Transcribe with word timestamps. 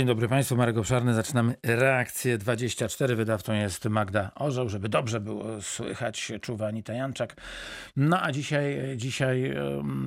Dzień 0.00 0.06
dobry 0.06 0.28
Państwu, 0.28 0.56
Marek 0.56 0.76
Obszarny. 0.76 1.14
Zaczynamy 1.14 1.54
reakcję 1.62 2.38
24. 2.38 3.16
Wydawcą 3.16 3.52
jest 3.52 3.84
Magda 3.84 4.30
Orzeł, 4.34 4.68
żeby 4.68 4.88
dobrze 4.88 5.20
było 5.20 5.62
słychać, 5.62 6.32
czuwa 6.40 6.66
Anita 6.66 6.92
Janczak. 6.92 7.36
No 7.96 8.22
a 8.22 8.32
dzisiaj, 8.32 8.78
dzisiaj 8.96 9.54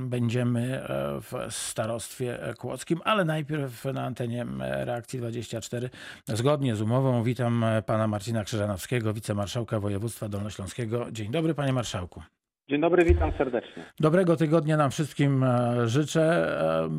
będziemy 0.05 0.83
e, 0.83 1.21
w 1.21 1.53
starostwie 1.55 2.39
kłodzkim, 2.57 3.01
ale 3.03 3.25
najpierw 3.25 3.85
na 3.85 4.03
antenie 4.05 4.45
reakcji 4.59 5.19
24. 5.19 5.89
Zgodnie 6.27 6.75
z 6.75 6.81
umową 6.81 7.23
witam 7.23 7.65
pana 7.85 8.07
Marcina 8.07 8.43
Krzyżanowskiego, 8.43 9.13
wicemarszałka 9.13 9.79
województwa 9.79 10.29
dolnośląskiego. 10.29 11.11
Dzień 11.11 11.31
dobry 11.31 11.53
panie 11.53 11.73
marszałku. 11.73 12.23
Dzień 12.69 12.81
dobry, 12.81 13.05
witam 13.05 13.31
serdecznie. 13.37 13.83
Dobrego 13.99 14.35
tygodnia 14.35 14.77
nam 14.77 14.91
wszystkim 14.91 15.43
e, 15.43 15.87
życzę. 15.87 16.21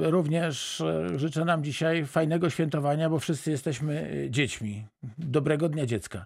E, 0.03 0.11
również 0.11 0.81
e, 0.81 1.19
życzę 1.19 1.45
nam 1.45 1.65
dzisiaj 1.65 2.05
fajnego 2.07 2.51
świętowania, 2.51 3.11
bo 3.11 3.19
wszyscy 3.19 3.51
jesteśmy 3.51 4.11
dziećmi. 4.31 4.85
Dobrego 5.19 5.69
dnia 5.69 5.87
dziecka. 5.87 6.25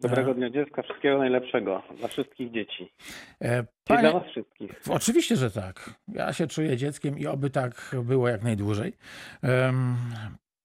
Dobrego 0.00 0.34
dnia 0.34 0.50
dziecka, 0.50 0.82
wszystkiego 0.82 1.18
najlepszego 1.18 1.82
dla 1.98 2.08
wszystkich 2.08 2.50
dzieci. 2.50 2.92
Panie... 3.84 4.08
I 4.08 4.12
dla 4.12 4.20
was 4.20 4.28
wszystkich. 4.30 4.80
Oczywiście, 4.90 5.36
że 5.36 5.50
tak. 5.50 5.90
Ja 6.08 6.32
się 6.32 6.46
czuję 6.46 6.76
dzieckiem 6.76 7.18
i 7.18 7.26
oby 7.26 7.50
tak 7.50 7.96
było 8.04 8.28
jak 8.28 8.42
najdłużej. 8.42 8.92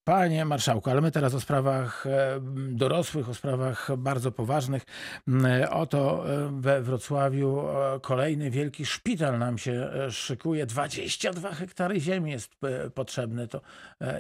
Panie 0.10 0.46
marszałku, 0.46 0.90
ale 0.90 1.02
my 1.02 1.12
teraz 1.12 1.36
o 1.36 1.40
sprawach 1.40 2.06
e, 2.08 2.40
dorosłych, 2.72 3.30
o 3.30 3.34
sprawach 3.34 3.88
bardzo 3.98 4.32
poważnych. 4.32 4.84
Mm, 5.28 5.46
oto 5.72 6.26
e, 6.30 6.50
we 6.62 6.82
Wrocławiu 6.82 7.60
e, 7.60 8.00
kolejny 8.00 8.50
wielki 8.50 8.86
szpital 8.86 9.40
nam 9.40 9.58
się 9.58 9.90
szykuje. 10.10 10.66
22 10.66 11.50
hektary 11.50 12.00
ziemi 12.00 12.32
jest 12.32 12.62
potrzebne. 12.96 13.48
To 13.48 13.62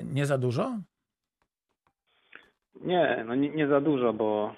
nie 0.03 0.25
za 0.25 0.37
dużo? 0.37 0.79
Nie, 2.81 3.23
no 3.27 3.35
nie, 3.35 3.49
nie 3.49 3.67
za 3.67 3.81
dużo, 3.81 4.13
bo 4.13 4.55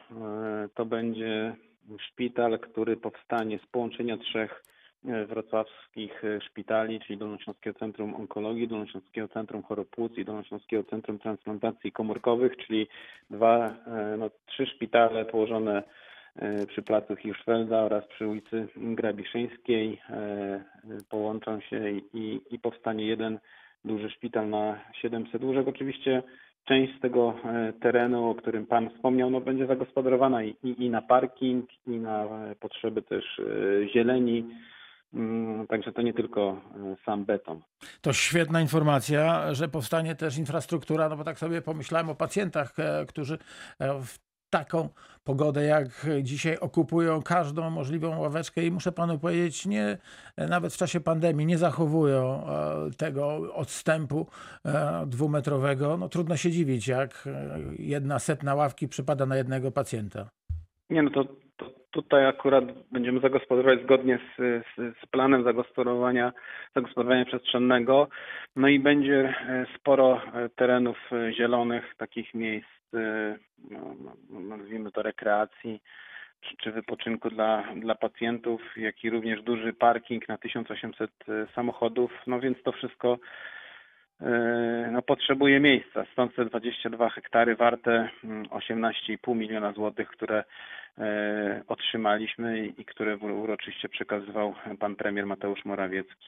to 0.76 0.86
będzie 0.86 1.56
szpital, 2.00 2.60
który 2.60 2.98
powstanie 2.98 3.60
z 3.60 3.72
połączenia 3.72 4.18
trzech 4.18 4.64
E, 4.66 4.71
wrocławskich 5.04 6.26
e, 6.26 6.42
szpitali, 6.42 7.00
czyli 7.00 7.20
Dolnośląskiego 7.20 7.80
Centrum 7.80 8.16
Onkologii, 8.16 8.68
Dolnośląskiego 8.68 9.28
Centrum 9.28 9.64
Chorób 9.64 9.90
Płuc 9.90 10.18
i 10.18 10.26
Dolnośląskiego 10.26 10.84
Centrum 10.84 11.20
Transplantacji 11.20 11.92
Komórkowych, 11.92 12.58
czyli 12.58 12.88
dwa, 13.30 13.68
e, 13.68 14.18
no, 14.18 14.30
trzy 14.46 14.66
szpitale 14.66 15.26
położone 15.26 15.84
przy 16.68 16.82
placu 16.82 17.16
Hirschfelda 17.16 17.80
oraz 17.80 18.08
przy 18.08 18.28
ulicy 18.28 18.68
Grabiszyńskiej 18.76 20.02
połączą 21.10 21.62
się 21.62 21.90
i, 22.14 22.42
i 22.52 22.60
powstanie 22.60 23.06
jeden 23.06 23.40
duży 23.86 24.10
szpital 24.10 24.50
na 24.50 24.80
700 25.02 25.44
łóżek. 25.44 25.68
Oczywiście 25.68 26.24
część 26.66 26.98
z 26.98 27.00
tego 27.00 27.36
terenu, 27.82 28.30
o 28.30 28.36
którym 28.36 28.66
Pan 28.66 28.90
wspomniał, 28.90 29.30
no, 29.30 29.42
będzie 29.42 29.66
zagospodarowana 29.66 30.44
i, 30.44 30.56
i, 30.64 30.90
na 30.90 31.02
parking, 31.02 31.70
i 31.88 31.92
na 31.92 32.28
potrzeby 32.60 33.02
też 33.02 33.42
zieleni 33.94 34.46
także 35.70 35.92
to 35.92 36.02
nie 36.02 36.14
tylko 36.14 36.62
e, 36.76 36.96
sam 37.06 37.26
beton. 37.26 37.62
To 38.02 38.14
świetna 38.14 38.62
informacja, 38.62 39.54
że 39.54 39.68
powstanie 39.68 40.16
też 40.16 40.38
infrastruktura, 40.38 41.10
no 41.10 41.18
bo 41.18 41.24
tak 41.24 41.40
sobie 41.40 41.62
pomyślałem 41.62 42.10
o 42.10 42.16
pacjentach, 42.16 42.80
e, 42.80 43.06
którzy 43.06 43.38
e, 43.80 44.02
w 44.02 44.20
taką 44.50 44.90
pogodę 45.24 45.64
jak 45.64 46.08
dzisiaj 46.24 46.58
okupują 46.58 47.22
każdą 47.22 47.70
możliwą 47.70 48.20
ławeczkę 48.20 48.66
i 48.66 48.72
muszę 48.72 48.92
panu 48.92 49.20
powiedzieć, 49.20 49.66
nie, 49.66 49.98
nawet 50.38 50.74
w 50.74 50.78
czasie 50.78 51.00
pandemii 51.00 51.46
nie 51.46 51.58
zachowują 51.58 52.44
tego 52.98 53.54
odstępu 53.54 54.28
dwumetrowego. 55.08 55.98
No 55.98 56.10
trudno 56.10 56.38
się 56.38 56.52
dziwić, 56.52 56.88
jak 56.88 57.30
jedna 57.80 58.20
setna 58.20 58.56
ławki 58.56 58.88
przypada 58.88 59.26
na 59.26 59.38
jednego 59.38 59.72
pacjenta. 59.72 60.30
Nie, 60.90 61.04
no 61.04 61.10
to 61.10 61.26
Tutaj 61.92 62.26
akurat 62.26 62.64
będziemy 62.92 63.20
zagospodarować 63.20 63.84
zgodnie 63.84 64.20
z, 64.20 64.38
z, 64.38 64.98
z, 65.02 65.06
planem 65.06 65.44
zagospodarowania, 65.44 66.34
zagospodarowania 66.76 67.26
przestrzennego. 67.26 68.08
No 68.56 68.68
i 68.68 68.80
będzie 68.80 69.34
e, 69.50 69.66
sporo 69.76 70.22
e, 70.34 70.50
terenów 70.50 70.98
e, 71.12 71.34
zielonych, 71.34 71.96
takich 71.98 72.34
miejsc, 72.34 72.68
no, 73.72 73.96
no, 74.30 74.40
nazwijmy 74.40 74.92
to 74.92 75.02
rekreacji 75.02 75.82
czy, 76.42 76.58
czy 76.58 76.72
wypoczynku 76.72 77.30
dla, 77.30 77.64
dla 77.76 77.96
pacjentów, 77.96 78.62
jak 78.78 79.04
i 79.04 79.10
również 79.10 79.42
duży 79.42 79.74
parking 79.74 80.30
na 80.30 80.38
1800 80.38 81.12
samochodów. 81.56 82.12
No 82.28 82.40
więc 82.40 82.64
to 82.64 82.72
wszystko 82.72 83.18
no, 84.92 85.02
potrzebuje 85.02 85.60
miejsca. 85.60 86.06
Stąd 86.14 86.36
te 86.36 86.46
22 86.46 87.10
hektary 87.10 87.56
warte 87.56 88.10
18,5 88.24 89.18
mm, 89.28 89.40
miliona 89.40 89.74
złotych, 89.74 90.08
które 90.08 90.44
E, 90.98 91.64
otrzymaliśmy 91.68 92.68
i 92.68 92.86
które 92.86 93.18
uroczyście 93.18 93.90
przekazywał 93.90 94.54
pan 94.80 94.96
premier 94.96 95.26
Mateusz 95.26 95.66
Morawiecki. 95.66 96.28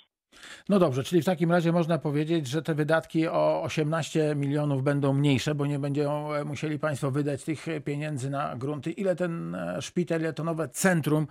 No 0.69 0.79
dobrze, 0.79 1.03
czyli 1.03 1.21
w 1.21 1.25
takim 1.25 1.51
razie 1.51 1.71
można 1.71 1.97
powiedzieć, 1.97 2.47
że 2.47 2.61
te 2.61 2.75
wydatki 2.75 3.27
o 3.27 3.63
18 3.63 4.35
milionów 4.35 4.83
będą 4.83 5.13
mniejsze, 5.13 5.55
bo 5.55 5.65
nie 5.65 5.79
będą 5.79 6.33
e, 6.33 6.43
musieli 6.43 6.79
Państwo 6.79 7.11
wydać 7.11 7.43
tych 7.43 7.65
pieniędzy 7.85 8.29
na 8.29 8.55
grunty. 8.55 8.91
Ile 8.91 9.15
ten 9.15 9.55
e, 9.55 9.81
szpital, 9.81 10.19
ile 10.19 10.33
to 10.33 10.43
nowe 10.43 10.67
centrum 10.67 11.27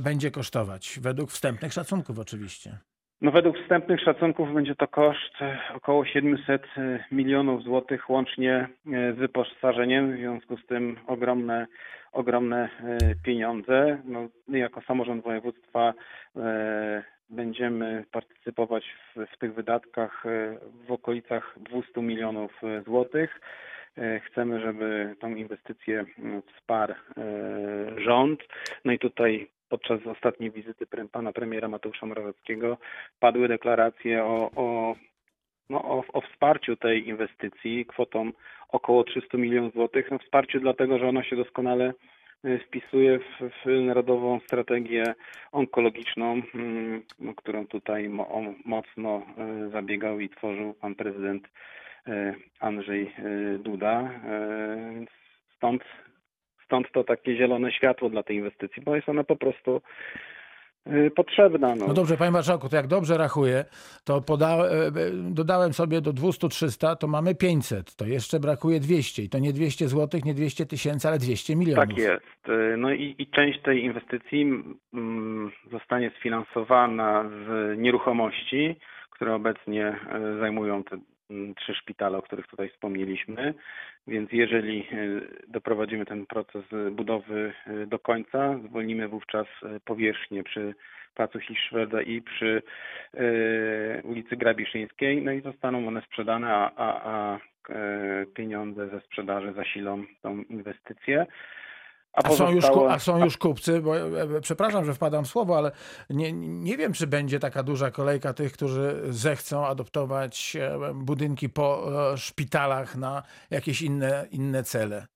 będzie 0.00 0.30
kosztować? 0.30 0.98
Według 1.02 1.30
wstępnych 1.30 1.72
szacunków 1.72 2.18
oczywiście. 2.18 2.78
No 3.20 3.30
według 3.30 3.58
wstępnych 3.58 4.00
szacunków 4.00 4.54
będzie 4.54 4.74
to 4.74 4.88
koszt 4.88 5.34
około 5.74 6.04
700 6.04 6.62
milionów 7.12 7.62
złotych 7.62 8.10
łącznie 8.10 8.68
z 8.86 9.16
wyposażeniem, 9.16 10.12
w 10.12 10.18
związku 10.18 10.56
z 10.56 10.66
tym 10.66 10.96
ogromne 11.06 11.66
ogromne 12.12 12.68
e, 12.84 13.14
pieniądze. 13.22 14.02
No, 14.04 14.28
jako 14.48 14.80
samorząd 14.80 15.24
województwa 15.24 15.94
e, 16.36 17.02
będziemy 17.30 18.04
partycypować 18.12 18.84
w, 19.16 19.34
w 19.34 19.38
tych 19.38 19.54
wydatkach 19.54 20.26
e, 20.26 20.58
w 20.86 20.92
okolicach 20.92 21.54
200 21.56 22.02
milionów 22.02 22.52
złotych. 22.84 23.40
Chcemy, 24.26 24.60
żeby 24.60 25.14
tą 25.20 25.34
inwestycję 25.34 26.04
wsparł 26.54 26.94
rząd. 27.96 28.40
No 28.84 28.92
i 28.92 28.98
tutaj 28.98 29.48
podczas 29.68 30.06
ostatniej 30.06 30.50
wizyty 30.50 30.86
pana 31.12 31.32
premiera 31.32 31.68
Mateusza 31.68 32.06
Morawieckiego 32.06 32.76
padły 33.20 33.48
deklaracje 33.48 34.24
o, 34.24 34.50
o 34.56 34.94
no, 35.70 35.84
o, 35.84 36.04
o, 36.12 36.20
wsparciu 36.20 36.76
tej 36.76 37.08
inwestycji 37.08 37.86
kwotą 37.86 38.32
około 38.68 39.04
300 39.04 39.38
milionów 39.38 39.72
złotych. 39.72 40.10
No, 40.10 40.18
wsparciu 40.18 40.60
dlatego, 40.60 40.98
że 40.98 41.08
ona 41.08 41.24
się 41.24 41.36
doskonale 41.36 41.92
y, 42.44 42.58
wpisuje 42.58 43.18
w, 43.18 43.50
w 43.64 43.86
Narodową 43.86 44.40
Strategię 44.40 45.14
Onkologiczną, 45.52 46.42
mm, 46.54 47.02
no, 47.18 47.34
którą 47.34 47.66
tutaj 47.66 48.08
mo, 48.08 48.42
mocno 48.64 49.22
y, 49.66 49.70
zabiegał 49.70 50.20
i 50.20 50.28
tworzył 50.28 50.74
pan 50.74 50.94
prezydent 50.94 51.48
y, 52.08 52.34
Andrzej 52.60 53.14
Duda. 53.58 54.10
Stąd, 55.56 55.84
stąd 56.68 56.92
to 56.92 57.04
takie 57.04 57.36
zielone 57.36 57.72
światło 57.72 58.10
dla 58.10 58.22
tej 58.22 58.36
inwestycji, 58.36 58.82
bo 58.82 58.96
jest 58.96 59.08
ona 59.08 59.24
po 59.24 59.36
prostu 59.36 59.80
Y, 60.92 61.10
potrzebna. 61.10 61.74
No. 61.74 61.86
no 61.86 61.94
dobrze, 61.94 62.16
panie 62.16 62.30
marszałku, 62.30 62.68
to 62.68 62.76
jak 62.76 62.86
dobrze 62.86 63.18
rachuję, 63.18 63.64
to 64.04 64.20
poda, 64.20 64.48
e, 64.48 64.86
e, 64.86 64.90
dodałem 65.12 65.72
sobie 65.72 66.00
do 66.00 66.12
200-300, 66.12 66.96
to 66.96 67.06
mamy 67.06 67.34
500, 67.34 67.96
to 67.96 68.06
jeszcze 68.06 68.40
brakuje 68.40 68.80
200 68.80 69.22
i 69.22 69.28
to 69.28 69.38
nie 69.38 69.52
200 69.52 69.88
zł, 69.88 70.20
nie 70.24 70.34
200 70.34 70.66
tysięcy, 70.66 71.08
ale 71.08 71.18
200 71.18 71.56
milionów. 71.56 71.88
Tak 71.88 71.98
jest. 71.98 72.48
Y, 72.48 72.76
no 72.76 72.92
i, 72.92 73.14
i 73.18 73.26
część 73.26 73.62
tej 73.62 73.84
inwestycji 73.84 74.42
mm, 74.94 75.50
zostanie 75.70 76.10
sfinansowana 76.18 77.24
z 77.46 77.78
nieruchomości, 77.78 78.76
które 79.10 79.34
obecnie 79.34 79.86
e, 79.86 80.38
zajmują 80.40 80.84
te 80.84 80.98
trzy 81.56 81.74
szpitale, 81.74 82.18
o 82.18 82.22
których 82.22 82.46
tutaj 82.46 82.68
wspomnieliśmy. 82.68 83.54
Więc 84.06 84.32
jeżeli 84.32 84.80
e, 84.80 84.86
doprowadzimy 85.48 86.06
ten 86.06 86.26
proces 86.26 86.64
budowy 86.92 87.52
e, 87.66 87.86
do 87.86 87.98
końca, 87.98 88.58
zwolnimy 88.68 89.08
wówczas 89.08 89.46
e, 89.62 89.80
powierzchnię 89.80 90.42
przy 90.42 90.74
Placu 91.14 91.40
Hiszweda 91.40 92.02
i 92.02 92.22
przy 92.22 92.62
ulicy 94.04 94.36
Grabiszyńskiej, 94.36 95.22
no 95.22 95.32
i 95.32 95.40
zostaną 95.40 95.88
one 95.88 96.02
sprzedane, 96.02 96.48
a, 96.54 96.72
a, 96.76 97.10
a 97.10 97.38
pieniądze 98.34 98.88
ze 98.88 99.00
sprzedaży 99.00 99.52
zasilą 99.52 100.04
tą 100.22 100.42
inwestycję. 100.42 101.26
A, 102.24 102.28
a, 102.28 102.30
są 102.30 102.52
już, 102.52 102.64
a 102.64 102.98
są 102.98 103.24
już 103.24 103.36
kupcy, 103.36 103.80
bo 103.80 103.98
e, 103.98 104.22
e, 104.36 104.40
przepraszam, 104.40 104.84
że 104.84 104.94
wpadam 104.94 105.24
w 105.24 105.28
słowo, 105.28 105.58
ale 105.58 105.70
nie, 106.10 106.32
nie 106.32 106.76
wiem, 106.76 106.92
czy 106.92 107.06
będzie 107.06 107.38
taka 107.38 107.62
duża 107.62 107.90
kolejka 107.90 108.32
tych, 108.32 108.52
którzy 108.52 108.94
zechcą 109.04 109.66
adoptować 109.66 110.56
e, 110.60 110.94
budynki 110.94 111.48
po 111.48 111.86
szpitalach 112.16 112.96
na 112.96 113.22
jakieś 113.50 113.82
inne, 113.82 114.26
inne 114.30 114.62
cele. 114.62 115.06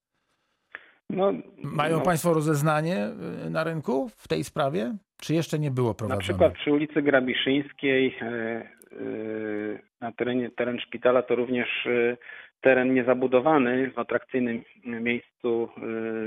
No, 1.11 1.33
Mają 1.63 1.97
no. 1.97 2.03
Państwo 2.03 2.35
rozeznanie 2.35 3.09
na 3.51 3.65
rynku 3.65 4.09
w 4.17 4.29
tej 4.29 4.45
sprawie? 4.45 4.97
Czy 5.21 5.35
jeszcze 5.35 5.59
nie 5.59 5.71
było 5.71 5.95
prowadzone? 5.95 6.17
Na 6.17 6.23
przykład 6.23 6.55
przy 6.55 6.73
ulicy 6.73 7.03
Grabiszyńskiej 7.03 8.19
na 10.01 10.13
terenie 10.13 10.51
teren 10.51 10.81
szpitala 10.81 11.23
to 11.23 11.35
również 11.35 11.89
teren 12.63 12.95
niezabudowany 12.95 13.91
w 13.91 13.99
atrakcyjnym 13.99 14.63
miejscu 14.85 15.69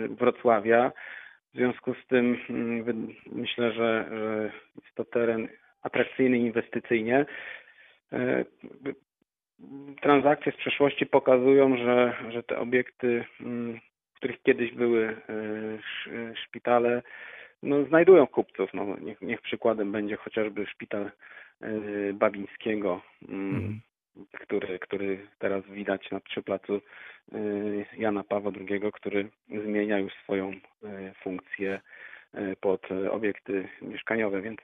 Wrocławia. 0.10 0.92
W 1.54 1.58
związku 1.58 1.94
z 1.94 2.08
tym 2.08 2.38
myślę, 3.32 3.72
że, 3.72 4.06
że 4.10 4.52
jest 4.84 4.96
to 4.96 5.06
teren 5.06 5.48
atrakcyjny 5.82 6.38
inwestycyjnie. 6.38 7.26
Transakcje 10.02 10.52
z 10.52 10.56
przeszłości 10.56 11.06
pokazują, 11.06 11.78
że, 11.78 12.14
że 12.30 12.44
te 12.44 12.60
obiekty, 12.60 13.26
w 14.14 14.16
których 14.16 14.42
kiedyś 14.42 14.72
były 14.72 15.16
szpitale, 16.46 17.02
no, 17.64 17.86
znajdują 17.86 18.28
kupców. 18.28 18.74
No, 18.74 18.98
niech, 19.02 19.22
niech 19.22 19.42
przykładem 19.42 19.92
będzie 19.92 20.16
chociażby 20.16 20.66
szpital 20.66 21.12
y, 21.64 22.14
Babińskiego, 22.14 23.02
mm, 23.30 23.56
mhm. 23.56 23.82
Który, 24.32 24.80
który 24.80 25.28
teraz 25.40 25.64
widać 25.66 26.12
na 26.12 26.20
przyplacu 26.20 26.76
y, 26.76 27.86
Jana 27.98 28.24
Pawła 28.24 28.52
II, 28.70 28.82
który 28.94 29.30
zmienia 29.50 30.00
już 30.00 30.14
swoją 30.24 30.52
y, 30.52 30.60
funkcję 31.24 31.82
pod 32.62 32.82
obiekty 33.12 33.68
mieszkaniowe, 33.82 34.42
więc 34.42 34.60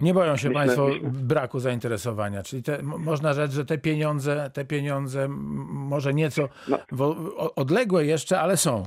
nie 0.00 0.14
boją 0.14 0.36
się 0.36 0.48
myślę, 0.48 0.60
Państwo 0.60 0.88
myślę. 0.88 1.10
braku 1.12 1.58
zainteresowania, 1.58 2.42
czyli 2.42 2.62
te, 2.62 2.82
można 2.82 3.32
rzec, 3.32 3.52
że 3.52 3.64
te 3.64 3.78
pieniądze, 3.78 4.50
te 4.54 4.64
pieniądze 4.64 5.26
może 5.88 6.14
nieco 6.14 6.48
no. 6.68 6.78
odległe 7.56 8.04
jeszcze, 8.04 8.40
ale 8.40 8.56
są. 8.56 8.82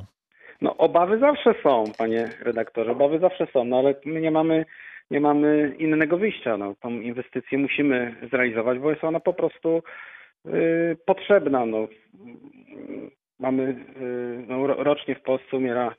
No 0.61 0.77
obawy 0.77 1.19
zawsze 1.19 1.53
są, 1.63 1.83
panie 1.97 2.29
redaktorze, 2.41 2.91
obawy 2.91 3.19
zawsze 3.19 3.47
są, 3.53 3.63
no 3.63 3.79
ale 3.79 3.95
my 4.05 4.21
nie 4.21 4.31
mamy, 4.31 4.65
nie 5.11 5.19
mamy 5.19 5.75
innego 5.79 6.17
wyjścia. 6.17 6.57
No, 6.57 6.75
tą 6.81 6.89
inwestycję 6.89 7.57
musimy 7.57 8.15
zrealizować, 8.31 8.79
bo 8.79 8.89
jest 8.89 9.03
ona 9.03 9.19
po 9.19 9.33
prostu 9.33 9.83
y, 10.45 10.97
potrzebna. 11.05 11.65
No. 11.65 11.87
Mamy 13.39 13.63
y, 13.63 14.45
no, 14.47 14.67
rocznie 14.67 15.15
w 15.15 15.21
Polsce 15.21 15.57
umiera 15.57 15.95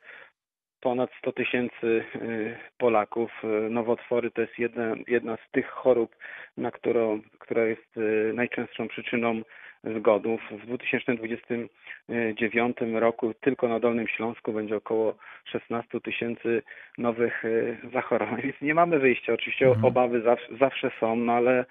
ponad 0.81 1.11
100 1.19 1.33
tysięcy 1.33 2.05
y, 2.15 2.57
Polaków. 2.79 3.31
Nowotwory 3.71 4.31
to 4.31 4.41
jest 4.41 4.59
jedna, 4.59 4.95
jedna 5.09 5.37
z 5.37 5.51
tych 5.51 5.71
chorób, 5.71 6.17
na 6.57 6.71
którą, 6.71 7.21
która 7.39 7.65
jest 7.65 7.97
y, 7.97 8.33
najczęstszą 8.35 8.89
przyczyną 8.89 9.43
zgonów. 9.85 10.41
W 10.51 10.67
2029 10.67 12.77
roku 12.95 13.35
tylko 13.41 13.69
na 13.69 13.81
Dolnym 13.81 14.09
Śląsku 14.09 14.53
będzie 14.53 14.77
około 14.77 15.15
16 15.45 16.01
tysięcy 16.01 16.63
nowych 16.99 17.45
y, 17.45 17.79
zachorowań, 17.93 18.43
więc 18.43 18.57
nie 18.63 18.75
mamy 18.75 18.99
wyjścia. 18.99 19.33
Oczywiście 19.33 19.67
mhm. 19.67 19.85
obawy 19.85 20.23
zawsze, 20.23 20.57
zawsze 20.61 20.91
są, 21.01 21.17
no 21.17 21.33
ale 21.33 21.65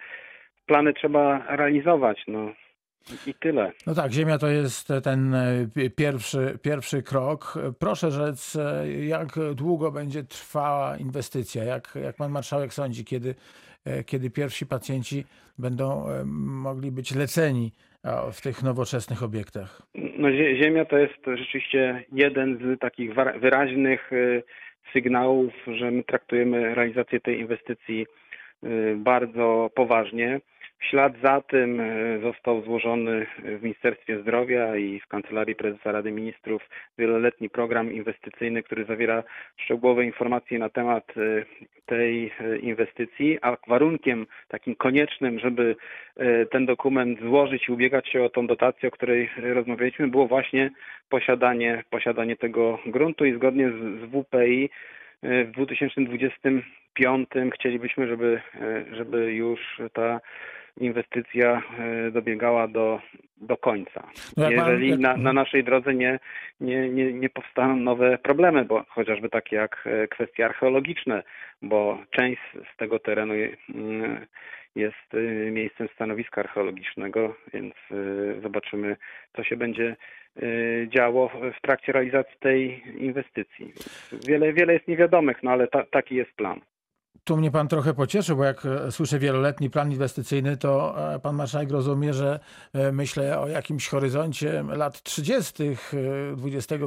plany 0.66 0.94
trzeba 0.94 1.56
realizować. 1.56 2.24
No. 2.28 2.54
I 3.28 3.34
tyle. 3.34 3.72
No 3.88 3.96
tak, 3.96 4.12
Ziemia 4.12 4.38
to 4.38 4.48
jest 4.48 4.88
ten 5.04 5.36
e, 5.36 5.68
pierwszy, 5.96 6.60
pierwszy 6.62 7.04
krok. 7.04 7.54
Proszę 7.80 8.12
rzec, 8.12 8.56
e, 8.56 8.94
jak 9.06 9.40
długo 9.56 9.92
będzie 9.92 10.24
trwała 10.24 10.98
inwestycja? 10.98 11.64
Jak, 11.64 11.98
jak 12.04 12.16
pan 12.16 12.32
marszałek 12.32 12.74
sądzi, 12.74 13.06
kiedy, 13.06 13.36
e, 13.86 14.04
kiedy 14.04 14.30
pierwsi 14.30 14.66
pacjenci 14.66 15.26
będą 15.58 16.06
mogli 16.36 16.92
być 16.92 17.16
leceni 17.16 17.72
w 18.32 18.42
tych 18.42 18.64
nowoczesnych 18.64 19.24
obiektach? 19.24 19.82
No, 19.96 20.32
Ziemia 20.32 20.86
to 20.86 20.98
jest 20.98 21.20
rzeczywiście 21.26 22.04
jeden 22.12 22.58
z 22.58 22.80
takich 22.80 23.14
wyraźnych 23.40 24.12
sygnałów, 24.94 25.54
że 25.68 25.92
my 25.92 26.04
traktujemy 26.04 26.76
realizację 26.76 27.20
tej 27.20 27.40
inwestycji 27.40 28.06
bardzo 28.96 29.70
poważnie. 29.76 30.42
W 30.80 30.86
ślad 30.86 31.14
za 31.24 31.42
tym 31.42 31.80
e, 31.80 32.20
został 32.20 32.62
złożony 32.62 33.26
w 33.60 33.64
Ministerstwie 33.64 34.22
Zdrowia 34.22 34.76
i 34.76 35.00
w 35.00 35.08
Kancelarii 35.08 35.56
Prezesa 35.56 35.92
Rady 35.92 36.12
Ministrów 36.12 36.70
wieloletni 36.98 37.50
program 37.50 37.94
inwestycyjny, 37.94 38.64
który 38.64 38.86
zawiera 38.86 39.24
szczegółowe 39.58 40.06
informacje 40.06 40.60
na 40.60 40.70
temat 40.70 41.04
e, 41.18 41.46
tej 41.86 42.32
e, 42.40 42.58
inwestycji, 42.58 43.38
a 43.42 43.58
warunkiem 43.68 44.28
takim 44.48 44.76
koniecznym, 44.76 45.40
żeby 45.40 45.76
ten 46.52 46.66
dokument 46.66 47.20
złożyć 47.20 47.70
i 47.70 47.72
ubiegać 47.72 48.08
się 48.10 48.24
o 48.24 48.30
tą 48.30 48.48
dotację, 48.48 48.90
o 48.90 48.92
której 48.92 49.30
rozmawialiśmy, 49.38 50.08
było 50.08 50.28
właśnie 50.28 50.72
posiadanie, 51.10 51.84
posiadanie 51.90 52.36
tego 52.36 52.80
gruntu 52.86 53.26
i 53.26 53.34
zgodnie 53.36 53.70
z, 53.70 53.74
z 53.74 54.06
WPI 54.06 54.70
w 55.24 55.52
2025 55.52 57.30
chcielibyśmy, 57.54 58.08
żeby, 58.08 58.42
żeby 58.92 59.34
już 59.34 59.60
ta 59.94 60.20
inwestycja 60.80 61.62
e, 61.80 62.12
dobiegała 62.12 62.68
do, 62.68 63.02
do 63.38 63.58
końca. 63.58 64.08
No 64.38 64.52
Jeżeli 64.52 64.98
na, 64.98 65.18
na 65.18 65.34
naszej 65.34 65.64
drodze 65.64 65.94
nie, 65.94 66.20
nie, 66.62 66.90
nie, 66.90 67.14
nie 67.14 67.30
powstaną 67.30 67.76
nowe 67.76 68.18
problemy, 68.18 68.66
bo 68.66 68.86
chociażby 68.90 69.30
takie 69.30 69.56
jak 69.56 69.84
e, 69.86 70.08
kwestie 70.08 70.46
archeologiczne, 70.46 71.24
bo 71.62 71.98
część 72.12 72.42
z 72.74 72.78
tego 72.78 73.00
terenu 73.00 73.34
mm, 73.76 74.26
jest 74.76 75.14
e, 75.14 75.52
miejscem 75.52 75.88
stanowiska 75.96 76.42
archeologicznego, 76.42 77.36
więc 77.54 77.74
zobaczymy, 78.42 78.98
co 79.36 79.44
się 79.44 79.58
będzie 79.58 79.96
działo 80.88 81.32
w 81.58 81.62
trakcie 81.62 81.92
realizacji 81.92 82.36
tej 82.40 82.84
inwestycji. 82.98 83.74
Wiele, 84.28 84.54
wiele 84.54 84.74
jest 84.74 84.88
niewiadomych, 84.88 85.44
no 85.44 85.52
ale 85.52 85.68
ta, 85.68 85.84
taki 85.84 86.16
jest 86.16 86.32
plan. 86.32 86.62
Tu 87.30 87.38
mnie 87.38 87.52
pan 87.52 87.68
trochę 87.68 87.94
pocieszył, 87.94 88.38
bo 88.38 88.44
jak 88.44 88.66
e, 88.66 88.92
słyszę 88.92 89.20
wieloletni 89.20 89.70
plan 89.70 89.92
inwestycyjny, 89.92 90.58
to 90.58 90.96
e, 91.14 91.20
pan 91.20 91.36
marszałek 91.36 91.72
rozumie, 91.72 92.14
że 92.14 92.40
e, 92.74 92.92
myślę 92.92 93.40
o 93.40 93.48
jakimś 93.48 93.88
horyzoncie 93.88 94.64
lat 94.64 95.04
30. 95.04 95.64
XXI 96.46 96.78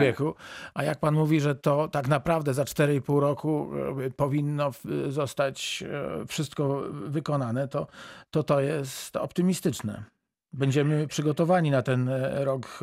wieku. 0.00 0.34
A 0.74 0.84
jak 0.84 1.00
pan 1.00 1.14
mówi, 1.14 1.40
że 1.40 1.54
to 1.54 1.88
tak 1.88 2.08
naprawdę 2.08 2.54
za 2.54 2.64
4,5 2.64 3.20
roku 3.20 3.70
powinno 4.16 4.70
zostać 5.08 5.84
wszystko 6.28 6.82
wykonane, 7.06 7.68
to 7.68 7.86
to, 8.30 8.42
to 8.42 8.60
jest 8.60 9.16
optymistyczne. 9.16 10.04
Będziemy 10.52 11.06
przygotowani 11.06 11.70
na 11.70 11.82
ten 11.82 12.10
rok 12.34 12.80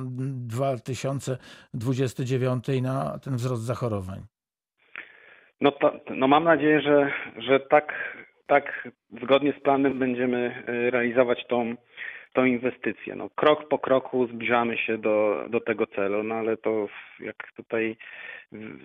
2029 0.00 2.68
i 2.68 2.82
na 2.82 3.18
ten 3.18 3.36
wzrost 3.36 3.62
zachorowań. 3.62 4.26
No, 5.60 5.72
no 6.10 6.28
mam 6.28 6.44
nadzieję, 6.44 6.80
że, 6.80 7.12
że 7.36 7.60
tak, 7.60 8.16
tak 8.46 8.88
zgodnie 9.22 9.52
z 9.52 9.62
planem 9.62 9.98
będziemy 9.98 10.64
y, 10.68 10.90
realizować 10.90 11.46
tą, 11.46 11.74
tą 12.32 12.44
inwestycję. 12.44 13.14
No, 13.14 13.30
krok 13.30 13.68
po 13.68 13.78
kroku 13.78 14.26
zbliżamy 14.26 14.78
się 14.78 14.98
do, 14.98 15.44
do 15.48 15.60
tego 15.60 15.86
celu, 15.86 16.22
no 16.22 16.34
ale 16.34 16.56
to 16.56 16.88
jak 17.20 17.36
tutaj 17.56 17.96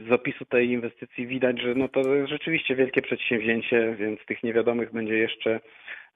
z 0.07 0.12
opisu 0.12 0.45
tej 0.45 0.69
inwestycji 0.69 1.27
widać, 1.27 1.62
że 1.62 1.75
no 1.75 1.88
to 1.88 2.15
jest 2.15 2.29
rzeczywiście 2.29 2.75
wielkie 2.75 3.01
przedsięwzięcie, 3.01 3.95
więc 4.00 4.19
tych 4.27 4.43
niewiadomych 4.43 4.91
będzie 4.91 5.17
jeszcze 5.17 5.60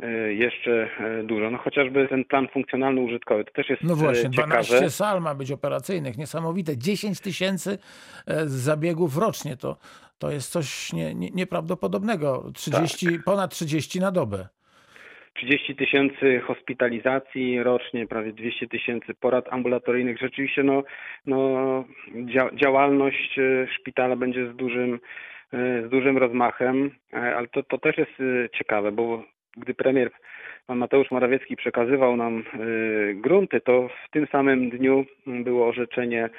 y, 0.04 0.34
jeszcze 0.34 0.90
y, 1.20 1.24
dużo. 1.24 1.50
No 1.52 1.58
chociażby 1.58 2.08
ten 2.08 2.26
plan 2.26 2.48
funkcjonalny 2.48 3.02
użytkowy, 3.02 3.44
to 3.44 3.52
też 3.52 3.70
jest 3.70 3.84
No 3.84 3.96
właśnie, 3.96 4.30
ciekawe. 4.30 4.64
12 4.64 4.90
sal 4.90 5.22
ma 5.22 5.36
być 5.36 5.52
operacyjnych, 5.52 6.18
niesamowite. 6.18 6.78
10 6.78 7.20
tysięcy 7.20 7.78
zabiegów 8.46 9.18
rocznie 9.18 9.58
to 9.58 9.78
to 10.20 10.32
jest 10.32 10.52
coś 10.52 10.94
nie, 10.94 11.16
nie, 11.16 11.30
nieprawdopodobnego. 11.30 12.52
30, 12.54 13.06
tak. 13.06 13.24
Ponad 13.26 13.52
30 13.52 14.00
na 14.00 14.12
dobę. 14.12 14.48
30 15.34 15.76
tysięcy 15.76 16.40
hospitalizacji 16.40 17.64
rocznie, 17.64 18.08
prawie 18.08 18.34
200 18.34 18.68
tysięcy 18.68 19.14
porad 19.14 19.54
ambulatoryjnych. 19.54 20.20
Rzeczywiście 20.20 20.64
no, 20.64 20.84
no, 21.26 21.86
działalność 22.54 23.40
e, 23.40 23.68
szpitala 23.68 24.16
będzie 24.16 24.52
z 24.52 24.56
dużym, 24.56 25.00
e, 25.54 25.88
z 25.88 25.90
dużym 25.90 26.18
rozmachem, 26.18 26.92
e, 27.14 27.36
ale 27.36 27.48
to, 27.48 27.64
to 27.64 27.78
też 27.78 27.98
jest 27.98 28.12
ciekawe, 28.54 28.92
bo 28.92 29.24
gdy 29.58 29.74
premier 29.74 30.12
pan 30.68 30.78
Mateusz 30.78 31.12
Morawiecki 31.12 31.56
przekazywał 31.56 32.16
nam 32.18 32.44
grunty, 33.14 33.62
to 33.62 33.90
w 34.08 34.12
tym 34.12 34.28
samym 34.28 34.70
dniu 34.70 35.06
było 35.28 35.68
orzeczenie 35.68 36.30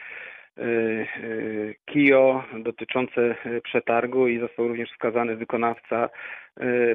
Y, 0.60 1.06
y, 1.22 1.74
KIO 1.86 2.44
dotyczące 2.58 3.34
y, 3.46 3.60
przetargu 3.60 4.28
i 4.28 4.38
został 4.38 4.68
również 4.68 4.90
wskazany 4.90 5.36
wykonawca 5.36 6.08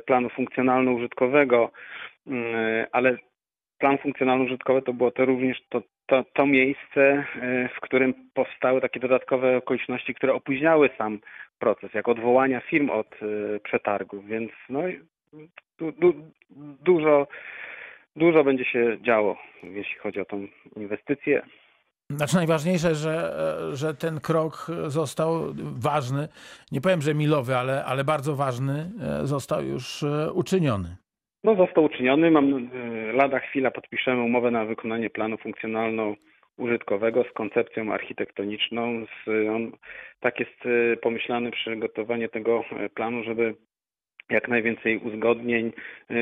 planu 0.06 0.30
funkcjonalno-użytkowego, 0.30 1.72
ale 2.92 3.18
plan 3.78 3.98
funkcjonalno-użytkowy 3.98 4.82
to 4.82 4.94
było 4.94 5.12
to 5.12 5.26
również 5.26 5.58
to, 5.70 5.82
to, 6.06 6.26
to 6.34 6.46
miejsce, 6.46 7.26
w 7.78 7.82
którym 7.82 8.14
powstały 8.34 8.82
takie 8.82 9.00
dodatkowe 9.00 9.58
okoliczności, 9.58 10.14
które 10.14 10.34
opóźniały 10.34 10.90
sam 10.98 11.20
proces, 11.60 11.94
jak 11.94 12.08
odwołania 12.08 12.60
firm 12.60 12.90
od 12.90 13.16
przetargu, 13.64 14.22
więc 14.22 14.52
no, 14.70 14.82
du, 15.78 15.92
du, 15.92 16.14
dużo, 16.84 17.28
dużo 18.16 18.44
będzie 18.44 18.66
się 18.66 18.98
działo, 19.02 19.38
jeśli 19.64 19.96
chodzi 19.96 20.20
o 20.20 20.26
tą 20.26 20.48
inwestycję. 20.76 21.42
Znaczy 22.10 22.36
najważniejsze, 22.36 22.96
że, 22.96 23.34
że 23.74 23.94
ten 23.94 24.20
krok 24.20 24.68
został 24.88 25.54
ważny, 25.78 26.28
nie 26.72 26.82
powiem, 26.82 27.02
że 27.02 27.16
milowy, 27.16 27.58
ale, 27.58 27.86
ale 27.86 28.04
bardzo 28.04 28.36
ważny, 28.36 28.92
e, 29.02 29.28
został 29.28 29.64
już 29.66 30.04
e, 30.04 30.34
uczyniony. 30.34 30.98
No 31.46 31.56
został 31.56 31.84
uczyniony. 31.84 32.32
Mam 32.32 32.54
e, 32.54 33.14
lada 33.14 33.40
chwila 33.40 33.72
podpiszemy 33.72 34.22
umowę 34.22 34.52
na 34.52 34.66
wykonanie 34.66 35.10
planu 35.10 35.38
funkcjonalno-użytkowego 35.38 37.24
z 37.24 37.34
koncepcją 37.34 37.94
architektoniczną. 37.94 39.06
Z, 39.06 39.30
on, 39.50 39.72
tak 40.20 40.40
jest 40.40 40.66
e, 40.66 40.98
pomyślane 40.98 41.52
przygotowanie 41.52 42.30
tego 42.30 42.64
e, 42.72 42.90
planu, 42.90 43.24
żeby 43.24 43.56
jak 44.30 44.48
najwięcej 44.48 44.98
uzgodnień, 44.98 45.72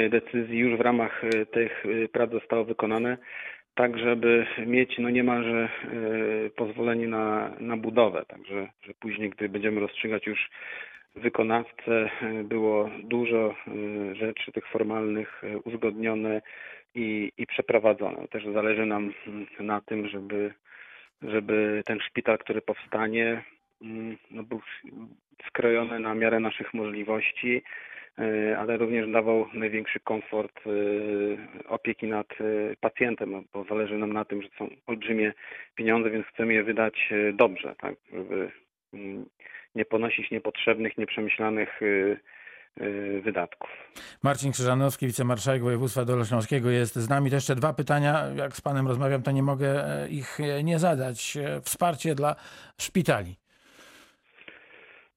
decyzji 0.10 0.58
już 0.58 0.78
w 0.78 0.82
ramach 0.82 1.22
tych 1.52 1.84
prac 2.12 2.32
zostało 2.32 2.66
wykonane, 2.66 3.18
tak 3.76 3.98
żeby 3.98 4.46
mieć 4.66 4.98
no 4.98 5.10
niemalże 5.10 5.70
pozwolenie 6.56 7.08
na, 7.08 7.52
na 7.60 7.78
budowę. 7.78 8.26
Także 8.28 8.68
że 8.82 8.94
później, 9.00 9.30
gdy 9.30 9.50
będziemy 9.50 9.80
rozstrzygać 9.80 10.28
już 10.28 10.50
wykonawcę, 11.16 12.10
e, 12.22 12.44
było 12.44 12.90
dużo 13.04 13.56
e, 13.68 14.16
rzeczy 14.16 14.52
tych 14.52 14.68
formalnych 14.68 15.44
e, 15.44 15.58
uzgodnione 15.58 16.42
i, 16.96 17.32
i 17.38 17.48
przeprowadzone. 17.48 18.28
Też 18.28 18.44
zależy 18.54 18.86
nam 18.86 19.14
na 19.60 19.82
tym, 19.82 20.08
żeby, 20.08 20.54
żeby 21.22 21.84
ten 21.86 22.00
szpital, 22.00 22.38
który 22.38 22.62
powstanie, 22.62 23.44
no, 24.32 24.44
był 24.44 24.62
skrojony 25.48 26.00
na 26.00 26.16
miarę 26.16 26.40
naszych 26.40 26.74
możliwości, 26.74 27.64
ale 28.58 28.78
również 28.78 29.12
dawał 29.12 29.48
największy 29.54 30.00
komfort 30.00 30.60
opieki 31.68 32.08
nad 32.08 32.28
pacjentem, 32.80 33.32
no, 33.32 33.44
bo 33.54 33.64
zależy 33.64 33.98
nam 33.98 34.14
na 34.14 34.26
tym, 34.26 34.42
że 34.42 34.50
są 34.58 34.70
olbrzymie 34.88 35.34
pieniądze, 35.76 36.10
więc 36.10 36.26
chcemy 36.26 36.54
je 36.54 36.64
wydać 36.64 37.10
dobrze, 37.34 37.76
tak, 37.80 37.96
żeby 38.14 38.52
nie 39.76 39.86
ponosić 39.86 40.32
niepotrzebnych, 40.32 40.98
nieprzemyślanych 40.98 41.82
e, 41.82 41.86
e, 42.84 43.22
wydatków. 43.22 43.70
Marcin 44.24 44.52
Krzyżanowski, 44.52 45.08
wicemarszałek 45.08 45.64
województwa 45.64 46.06
dolnośląskiego 46.06 46.70
jest 46.70 46.96
z 46.96 47.10
nami. 47.10 47.30
To 47.30 47.36
jeszcze 47.36 47.56
dwa 47.56 47.74
pytania. 47.74 48.24
Jak 48.36 48.54
z 48.54 48.62
panem 48.62 48.88
rozmawiam, 48.88 49.24
to 49.24 49.32
nie 49.32 49.44
mogę 49.44 49.86
e, 49.86 50.10
ich 50.10 50.40
e, 50.40 50.64
nie 50.64 50.80
zadać. 50.80 51.38
E, 51.38 51.62
Wsparcie 51.62 52.16
dla 52.16 52.36
szpitali. 52.78 53.36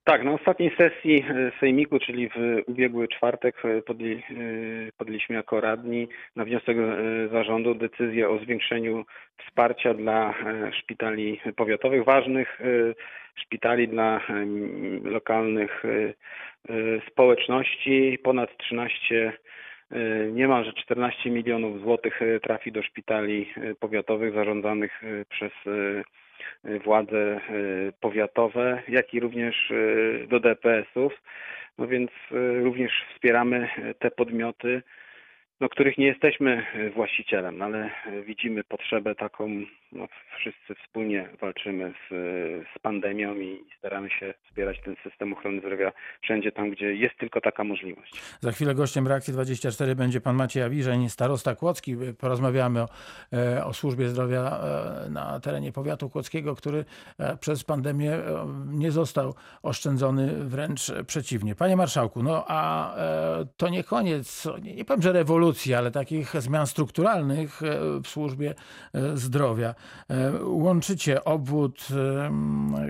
Tak, 0.04 0.24
na 0.24 0.32
ostatniej 0.32 0.76
sesji 0.78 1.24
Sejmiku, 1.60 1.98
czyli 1.98 2.28
w 2.28 2.62
ubiegły 2.66 3.08
czwartek, 3.08 3.62
podjęli, 3.86 4.22
podjęliśmy 4.96 5.36
jako 5.36 5.60
radni 5.60 6.08
na 6.36 6.44
wniosek 6.44 6.76
zarządu 7.32 7.74
decyzję 7.74 8.28
o 8.28 8.38
zwiększeniu 8.38 9.04
wsparcia 9.46 9.94
dla 9.94 10.34
szpitali 10.72 11.40
powiatowych, 11.56 12.04
ważnych 12.04 12.60
szpitali 13.36 13.88
dla 13.88 14.20
lokalnych 15.02 15.84
e, 15.84 15.88
e, 15.88 16.14
społeczności. 17.10 18.18
Ponad 18.22 18.56
13, 18.56 19.32
e, 19.90 19.98
niemalże 20.32 20.72
14 20.72 21.30
milionów 21.30 21.80
złotych 21.80 22.20
trafi 22.42 22.72
do 22.72 22.82
szpitali 22.82 23.52
powiatowych 23.80 24.34
zarządzanych 24.34 25.02
przez 25.28 25.52
władze 26.84 27.40
powiatowe, 28.00 28.82
jak 28.88 29.14
i 29.14 29.20
również 29.20 29.72
do 30.28 30.40
DPS-ów. 30.40 31.12
No 31.78 31.86
więc 31.86 32.10
również 32.62 32.92
wspieramy 33.14 33.68
te 33.98 34.10
podmioty, 34.10 34.82
no, 35.60 35.68
których 35.68 35.98
nie 35.98 36.06
jesteśmy 36.06 36.66
e, 36.74 36.90
właścicielem, 36.90 37.58
no, 37.58 37.64
ale 37.64 37.90
e, 38.06 38.22
widzimy 38.22 38.64
potrzebę 38.64 39.14
taką, 39.14 39.48
no, 39.92 40.08
wszyscy 40.38 40.74
wspólnie 40.84 41.28
walczymy 41.40 41.92
z, 41.92 42.12
z 42.76 42.78
pandemią 42.78 43.34
i 43.34 43.64
staramy 43.78 44.10
się 44.10 44.34
wspierać 44.46 44.80
ten 44.84 44.96
system 45.02 45.32
ochrony 45.32 45.58
zdrowia 45.58 45.92
wszędzie 46.22 46.52
tam, 46.52 46.70
gdzie 46.70 46.94
jest 46.94 47.18
tylko 47.18 47.40
taka 47.40 47.64
możliwość. 47.64 48.20
Za 48.40 48.52
chwilę 48.52 48.74
gościem 48.74 49.08
Reakcji 49.08 49.32
24 49.32 49.94
będzie 49.94 50.20
pan 50.20 50.36
Maciej 50.36 50.62
Awiżeń, 50.62 51.08
starosta 51.08 51.54
Kłodzki. 51.54 51.96
Porozmawiamy 52.20 52.80
o, 52.82 52.88
e, 53.32 53.64
o 53.64 53.72
służbie 53.72 54.08
zdrowia 54.08 54.40
e, 54.40 55.10
na 55.10 55.40
terenie 55.40 55.72
powiatu 55.72 56.10
kłodzkiego, 56.10 56.54
który 56.54 56.84
e, 57.18 57.36
przez 57.36 57.64
pandemię 57.64 58.12
e, 58.12 58.46
nie 58.66 58.90
został 58.90 59.34
oszczędzony, 59.62 60.32
wręcz 60.44 60.92
przeciwnie. 61.06 61.54
Panie 61.54 61.76
marszałku, 61.76 62.22
no 62.22 62.44
a 62.48 62.94
e, 62.96 63.46
to 63.56 63.68
nie 63.68 63.84
koniec, 63.84 64.48
nie, 64.62 64.74
nie 64.74 64.84
powiem, 64.84 65.02
że 65.02 65.12
rewolucji, 65.46 65.74
ale 65.74 65.90
takich 65.90 66.26
zmian 66.26 66.66
strukturalnych 66.66 67.62
e, 67.62 68.00
w 68.02 68.06
służbie 68.06 68.50
e, 68.50 68.54
zdrowia. 69.16 69.68
E, 69.68 69.74
Łączycie 70.44 71.24
obwód 71.24 71.88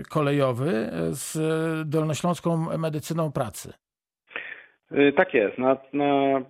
kolejowy 0.09 0.69
z 1.11 1.37
dolnośląską 1.89 2.77
medycyną 2.77 3.31
pracy. 3.31 3.73
Tak 5.15 5.33
jest. 5.33 5.57
Na, 5.57 5.77
na, 5.93 6.41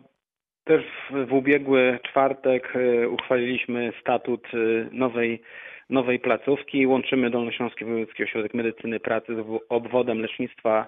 też 0.63 0.83
w, 1.29 1.33
ubiegły 1.33 1.99
czwartek 2.09 2.73
uchwaliliśmy 3.09 3.91
statut 4.01 4.47
nowej, 4.91 5.41
nowej 5.89 6.19
placówki. 6.19 6.87
Łączymy 6.87 7.29
Dolnośląski 7.29 7.85
Wojewódzki 7.85 8.23
Ośrodek 8.23 8.53
Medycyny 8.53 8.99
Pracy 8.99 9.35
z 9.35 9.39
obwodem 9.69 10.21
lecznictwa 10.21 10.87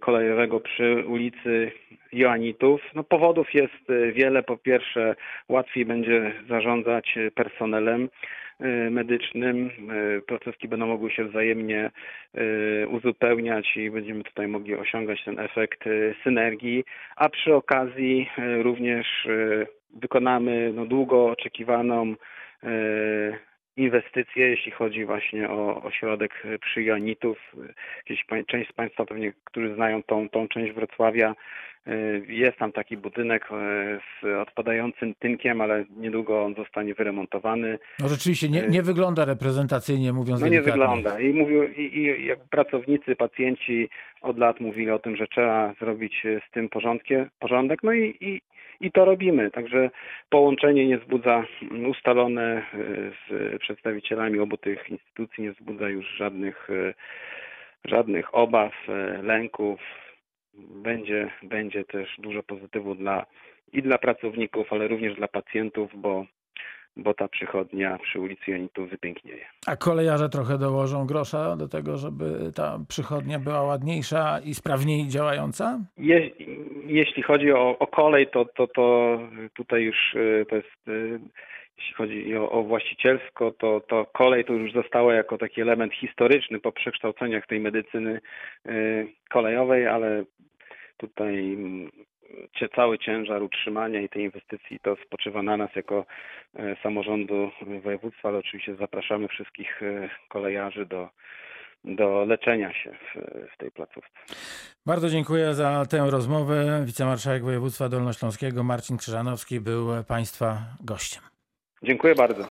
kolejowego 0.00 0.60
przy 0.60 1.04
ulicy 1.06 1.72
Joanitów. 2.12 2.80
No, 2.94 3.04
powodów 3.04 3.54
jest 3.54 3.90
y, 3.90 4.12
wiele. 4.12 4.42
Po 4.42 4.56
pierwsze, 4.56 5.16
łatwiej 5.48 5.84
będzie 5.84 6.32
zarządzać 6.48 7.18
personelem 7.34 8.08
y, 8.60 8.90
medycznym. 8.90 9.70
Placówki 10.26 10.68
będą 10.68 10.86
mogły 10.86 11.10
się 11.10 11.24
wzajemnie 11.24 11.90
uzupełniać 12.88 13.76
i 13.76 13.90
będziemy 13.90 14.24
tutaj 14.24 14.48
mogli 14.48 14.74
osiągać 14.74 15.24
ten 15.24 15.38
efekt 15.38 15.84
synergii, 16.24 16.84
a 17.16 17.28
przy 17.28 17.54
okazji 17.54 18.30
również 18.62 19.28
wykonamy 19.94 20.72
no, 20.74 20.86
długo 20.86 21.26
oczekiwaną 21.26 22.14
y, 23.78 23.80
inwestycję, 23.80 24.48
jeśli 24.48 24.72
chodzi 24.72 25.04
właśnie 25.04 25.50
o 25.50 25.82
ośrodek 25.82 26.32
y, 26.44 26.58
przy 26.58 26.82
Joanitów. 26.82 27.38
Y, 27.54 27.74
Jakieś 27.96 28.24
pań- 28.24 28.44
część 28.46 28.70
z 28.70 28.72
Państwa 28.72 29.04
pewnie, 29.04 29.32
którzy 29.44 29.74
znają 29.74 30.02
tą, 30.02 30.28
tą 30.28 30.48
część 30.48 30.72
Wrocławia, 30.72 31.34
y, 31.86 32.22
jest 32.28 32.58
tam 32.58 32.72
taki 32.72 32.96
budynek 32.96 33.44
y, 33.44 33.50
z 34.22 34.26
odpadającym 34.48 35.14
tynkiem, 35.14 35.60
ale 35.60 35.84
niedługo 35.96 36.42
on 36.44 36.54
zostanie 36.54 36.94
wyremontowany. 36.94 37.78
No 37.98 38.08
rzeczywiście 38.08 38.48
nie, 38.48 38.62
nie 38.68 38.82
wygląda 38.82 39.24
reprezentacyjnie, 39.24 40.12
mówiąc 40.12 40.40
No 40.40 40.48
nie 40.48 40.62
wygląda. 40.62 41.20
I 41.20 41.32
mówił, 41.32 41.62
i, 41.62 41.80
i 41.98 42.26
jak 42.26 42.38
pracownicy, 42.50 43.16
pacjenci 43.16 43.88
od 44.22 44.38
lat 44.38 44.60
mówili 44.60 44.90
o 44.90 44.98
tym, 44.98 45.16
że 45.16 45.26
trzeba 45.26 45.74
zrobić 45.80 46.22
z 46.48 46.50
tym 46.52 46.68
porządkie, 46.68 47.26
porządek, 47.38 47.82
no 47.82 47.92
i, 47.92 48.16
i, 48.20 48.40
i 48.82 48.92
to 48.92 49.04
robimy. 49.04 49.50
Także 49.50 49.90
połączenie 50.30 50.86
nie 50.86 50.98
wzbudza 50.98 51.44
mm, 51.62 51.90
ustalone 51.90 52.42
e, 52.42 52.62
z 53.28 53.58
przedstawicielami 53.60 54.38
obu 54.38 54.56
tych 54.56 54.90
instytucji, 54.90 55.44
nie 55.44 55.52
wzbudza 55.52 55.88
już 55.88 56.06
żadnych, 56.16 56.70
e, 56.70 56.94
żadnych 57.84 58.34
obaw, 58.34 58.72
e, 58.88 59.22
lęków. 59.22 59.80
Będzie, 60.54 61.30
będzie 61.42 61.84
też 61.84 62.16
dużo 62.18 62.42
pozytywu 62.42 62.94
dla 62.94 63.26
i 63.72 63.82
dla 63.82 63.98
pracowników, 63.98 64.72
ale 64.72 64.88
również 64.88 65.14
dla 65.14 65.28
pacjentów, 65.28 65.90
bo 65.94 66.26
bo 66.96 67.14
ta 67.14 67.28
przychodnia 67.28 67.98
przy 67.98 68.20
ulicy 68.20 68.50
Janitów 68.50 68.90
wypięknieje. 68.90 69.44
A 69.66 69.76
kolejarze 69.76 70.28
trochę 70.28 70.58
dołożą 70.58 71.06
grosza 71.06 71.56
do 71.56 71.68
tego, 71.68 71.96
żeby 71.96 72.52
ta 72.54 72.78
przychodnia 72.88 73.38
była 73.38 73.62
ładniejsza 73.62 74.40
i 74.44 74.54
sprawniej 74.54 75.08
działająca? 75.08 75.80
Je, 75.98 76.30
jeśli 76.86 77.22
chodzi 77.22 77.52
o, 77.52 77.78
o 77.78 77.86
kolej, 77.86 78.26
to, 78.26 78.44
to, 78.44 78.66
to 78.66 79.18
tutaj 79.54 79.82
już 79.82 80.14
y, 80.14 80.46
to 80.48 80.56
jest, 80.56 80.88
y, 80.88 81.20
jeśli 81.78 81.94
chodzi 81.94 82.36
o, 82.36 82.50
o 82.50 82.62
właścicielsko, 82.62 83.50
to, 83.50 83.80
to 83.80 84.06
kolej 84.12 84.44
to 84.44 84.52
już 84.52 84.72
została 84.72 85.14
jako 85.14 85.38
taki 85.38 85.60
element 85.60 85.94
historyczny 85.94 86.60
po 86.60 86.72
przekształceniach 86.72 87.46
tej 87.46 87.60
medycyny 87.60 88.20
y, 88.68 89.06
kolejowej, 89.30 89.86
ale 89.86 90.24
tutaj 90.96 91.56
cały 92.76 92.98
ciężar 92.98 93.42
utrzymania 93.42 94.00
i 94.00 94.08
tej 94.08 94.22
inwestycji 94.22 94.78
to 94.82 94.96
spoczywa 95.06 95.42
na 95.42 95.56
nas 95.56 95.70
jako 95.76 96.06
e, 96.56 96.76
samorządu 96.82 97.50
województwa, 97.82 98.28
ale 98.28 98.38
oczywiście 98.38 98.74
zapraszamy 98.74 99.28
wszystkich 99.28 99.82
e, 99.82 100.08
kolejarzy 100.28 100.86
do, 100.86 101.08
do 101.84 102.24
leczenia 102.24 102.72
się 102.72 102.90
w, 102.92 103.20
w 103.54 103.56
tej 103.58 103.70
placówce. 103.70 104.10
Bardzo 104.86 105.08
dziękuję 105.08 105.54
za 105.54 105.86
tę 105.90 106.10
rozmowę. 106.10 106.82
Wicemarszałek 106.86 107.42
województwa 107.42 107.88
dolnośląskiego 107.88 108.64
Marcin 108.64 108.96
Krzyżanowski 108.96 109.60
był 109.60 109.88
Państwa 110.08 110.56
gościem. 110.84 111.22
Dziękuję 111.82 112.14
bardzo. 112.14 112.46